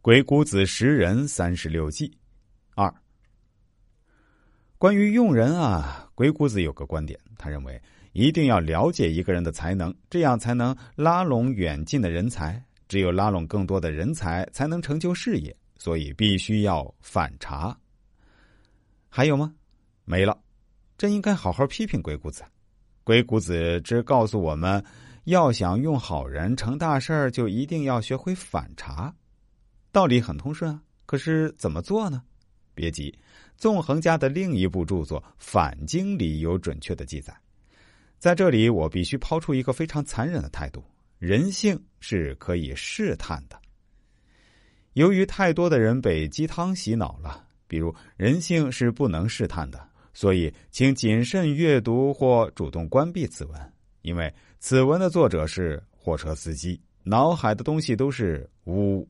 [0.00, 2.16] 鬼谷子识人三十六计
[2.76, 2.92] 二。
[4.78, 7.80] 关于用人啊，鬼谷子有个观点，他认为
[8.12, 12.62] 一定要了解一个人的才能，这样才能拉拢远近的人才。
[12.86, 15.54] 只有拉拢更多的人才，才能成就事业。
[15.76, 17.76] 所以必须要反查。
[19.08, 19.52] 还有吗？
[20.04, 20.38] 没了。
[20.96, 22.44] 真应该好好批评鬼谷子。
[23.02, 24.82] 鬼谷子只告诉我们，
[25.24, 29.12] 要想用好人成大事就一定要学会反查。
[29.98, 32.22] 道理很通顺啊，可是怎么做呢？
[32.72, 33.12] 别急，
[33.56, 37.36] 纵横家的另一部著作《反经》里有准确的记载。
[38.16, 40.84] 在这里，我必须抛出一个非常残忍的态度：
[41.18, 43.60] 人性是可以试探的。
[44.92, 53.72] 由于太多的人被鸡汤洗脑了，比如人性是不能试探的，所以请谨慎阅读或主动关闭此文，
[54.02, 59.04] 因为此文的作者是货车司机，脑海的东西都是呜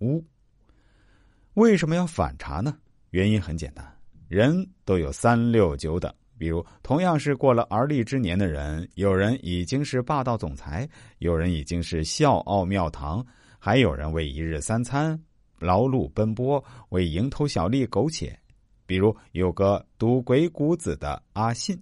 [0.00, 0.24] 呜呜。
[1.54, 2.76] 为什么要反查呢？
[3.10, 3.84] 原因很简单，
[4.28, 10.88] 人都有三六九等，比如同样是过了而立之年的人，有人已经是霸道总裁，
[11.18, 13.24] 有人已经是笑傲庙堂。
[13.58, 15.20] 还有人为一日三餐
[15.58, 18.38] 劳碌奔波，为蝇头小利苟且。
[18.86, 21.80] 比如有个读鬼谷子的阿信，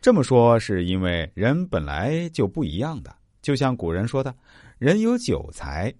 [0.00, 3.14] 这么说是因为人本来就不一样的。
[3.42, 4.34] 就像古人说的
[4.78, 5.92] ：“人有九才，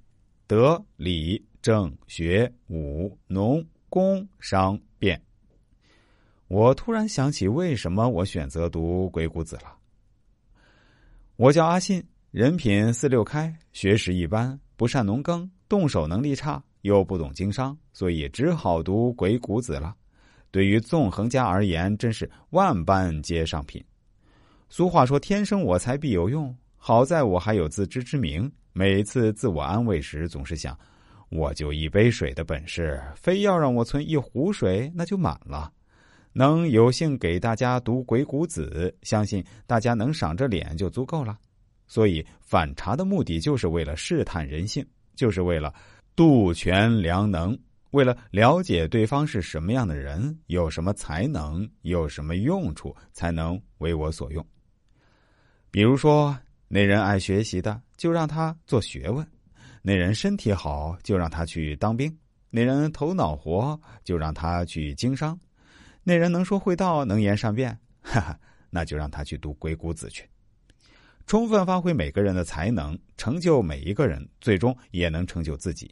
[0.46, 5.20] 德、礼、政、学、武、农、工、商、变。”
[6.48, 9.76] 我突然想起，为什么我选择读鬼谷子了。
[11.36, 14.58] 我叫阿信，人品四六开，学识一般。
[14.74, 19.94] 不善农耕，动手能力差，又不懂经商，所以只好读鬼谷子了。
[20.50, 23.84] 对于纵横家而言，真是万般皆上品。
[24.68, 28.50] 俗话说：“天生我材必有用。”好在我还有自知之明。
[28.72, 30.78] 每次自我安慰时，总是想：
[31.30, 35.72] 我就一杯水的本事，非要让我存一壶水，那就满了。
[36.32, 41.36] 能有幸给大家读鬼谷子，相信大家能赏着脸就足够了。
[41.86, 44.86] 所以反查的目的就是为了试探人性，
[45.16, 45.74] 就是为了
[46.14, 47.58] 度权量能，
[47.90, 54.46] 为了了解对方是什么样的人，有什么才能，有什么用处，才能为我所用。
[55.70, 56.36] 比如说，
[56.68, 59.24] 那人爱学习的，就让他做学问；
[59.88, 62.10] 那人身体好，就让他去当兵；
[62.50, 65.34] 那人头脑活，就让他去经商；
[66.02, 67.70] 那人能说会道，能言善辩，
[68.04, 68.38] 哈哈，
[68.68, 70.28] 那就让他去读鬼谷子去。
[71.26, 75.90] 充分发挥每个人的才能，成就每一个人，最终也能成就自己。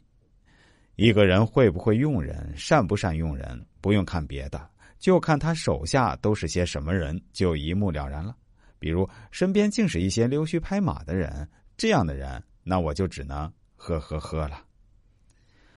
[0.95, 4.69] 一个人会不会用人，善不善用人，不用看别的，
[4.99, 8.35] 就看他手下都是些什么人，就一目了然了。
[8.77, 14.66] 比如身边竟是一些溜须拍马的人，这样的人，那我就只能呵呵呵了。